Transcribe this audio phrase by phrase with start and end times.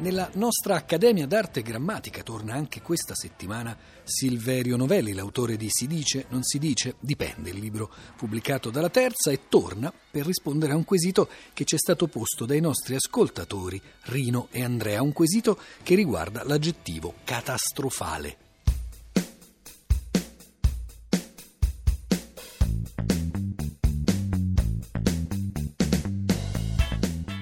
[0.00, 5.88] Nella nostra Accademia d'Arte e Grammatica torna anche questa settimana Silverio Novelli, l'autore di Si
[5.88, 10.76] dice, non si dice, dipende, il libro pubblicato dalla Terza, e torna per rispondere a
[10.76, 15.58] un quesito che ci è stato posto dai nostri ascoltatori Rino e Andrea, un quesito
[15.82, 18.47] che riguarda l'aggettivo catastrofale.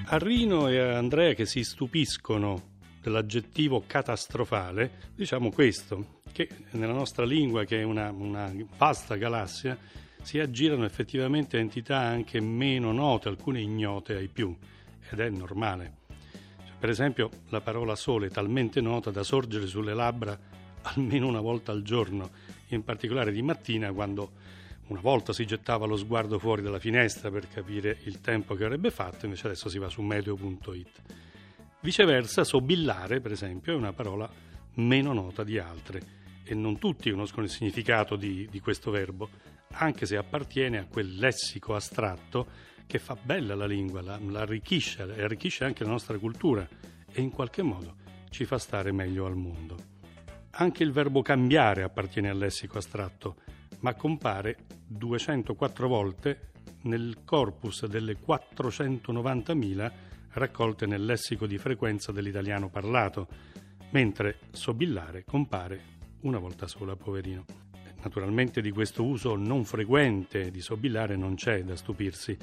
[0.09, 7.25] A Rino e a Andrea che si stupiscono dell'aggettivo catastrofale, diciamo questo, che nella nostra
[7.25, 9.77] lingua, che è una, una vasta galassia,
[10.21, 14.55] si aggirano effettivamente entità anche meno note, alcune ignote ai più,
[15.09, 15.97] ed è normale.
[16.07, 20.39] Cioè, per esempio, la parola sole è talmente nota da sorgere sulle labbra
[20.83, 22.29] almeno una volta al giorno,
[22.67, 24.31] in particolare di mattina quando
[24.87, 28.91] una volta si gettava lo sguardo fuori dalla finestra per capire il tempo che avrebbe
[28.91, 31.01] fatto, invece adesso si va su meteo.it.
[31.81, 34.29] Viceversa, sobillare, per esempio, è una parola
[34.75, 39.29] meno nota di altre e non tutti conoscono il significato di, di questo verbo,
[39.71, 42.47] anche se appartiene a quel lessico astratto
[42.85, 46.65] che fa bella la lingua, la, la arricchisce e arricchisce anche la nostra cultura
[47.11, 47.95] e in qualche modo
[48.29, 49.95] ci fa stare meglio al mondo.
[50.51, 53.35] Anche il verbo cambiare appartiene al lessico astratto,
[53.79, 56.51] ma compare 204 volte
[56.83, 59.91] nel corpus delle 490.000
[60.31, 63.27] raccolte nel lessico di frequenza dell'italiano parlato,
[63.91, 67.45] mentre sobillare compare una volta sola, poverino.
[68.03, 72.37] Naturalmente di questo uso non frequente di sobillare non c'è da stupirsi.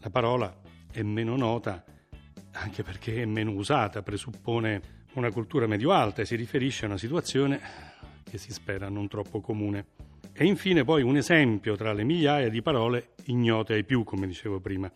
[0.00, 1.84] La parola è meno nota
[2.52, 7.60] anche perché è meno usata, presuppone una cultura medio-alta e si riferisce a una situazione
[8.24, 9.86] che si spera non troppo comune.
[10.32, 14.60] E infine poi un esempio tra le migliaia di parole ignote ai più, come dicevo
[14.60, 14.88] prima.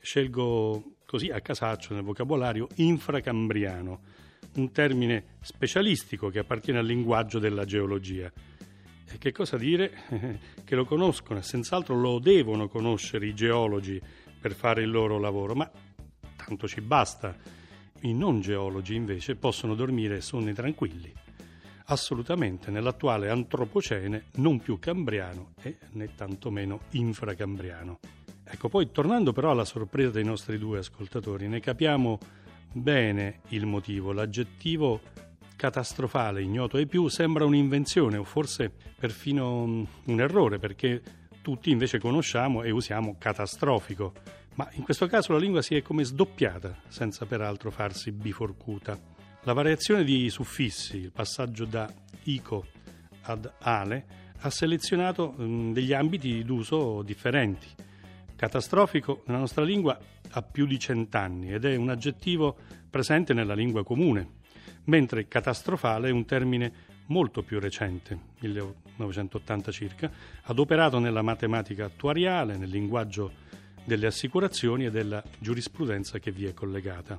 [0.00, 4.00] Scelgo così a casaccio nel vocabolario infracambriano,
[4.54, 8.30] un termine specialistico che appartiene al linguaggio della geologia.
[9.10, 9.92] E che cosa dire?
[10.64, 14.00] che lo conoscono e senz'altro lo devono conoscere i geologi
[14.40, 15.70] per fare il loro lavoro, ma
[16.36, 17.36] tanto ci basta.
[18.00, 21.26] I non geologi invece possono dormire sonni tranquilli
[21.90, 27.98] assolutamente nell'attuale antropocene non più cambriano e né tantomeno infracambriano.
[28.44, 32.18] Ecco, poi tornando però alla sorpresa dei nostri due ascoltatori, ne capiamo
[32.72, 34.12] bene il motivo.
[34.12, 35.00] L'aggettivo
[35.56, 41.02] catastrofale, ignoto ai più, sembra un'invenzione o forse perfino un errore, perché
[41.42, 44.12] tutti invece conosciamo e usiamo catastrofico.
[44.54, 49.16] Ma in questo caso la lingua si è come sdoppiata, senza peraltro farsi biforcuta.
[49.42, 51.90] La variazione di suffissi, il passaggio da
[52.24, 52.66] ico
[53.22, 54.04] ad ale,
[54.40, 57.68] ha selezionato mh, degli ambiti d'uso differenti.
[58.36, 59.98] Catastrofico nella nostra lingua
[60.30, 62.56] ha più di cent'anni ed è un aggettivo
[62.90, 64.36] presente nella lingua comune,
[64.84, 66.72] mentre catastrofale è un termine
[67.06, 70.10] molto più recente, 1980 circa,
[70.42, 73.32] adoperato nella matematica attuariale, nel linguaggio
[73.84, 77.18] delle assicurazioni e della giurisprudenza che vi è collegata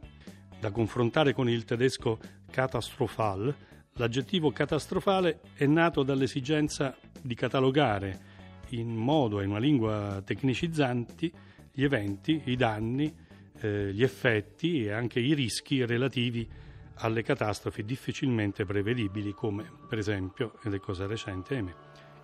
[0.59, 2.19] da confrontare con il tedesco
[2.51, 3.55] Katastrophal,
[3.93, 8.27] l'aggettivo catastrofale è nato dall'esigenza di catalogare
[8.69, 11.31] in modo e in una lingua tecnicizzanti
[11.71, 13.13] gli eventi, i danni,
[13.61, 16.47] eh, gli effetti e anche i rischi relativi
[16.95, 21.73] alle catastrofi difficilmente prevedibili come per esempio, ed è cosa recente, ahimè,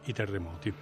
[0.05, 0.73] i terremoti.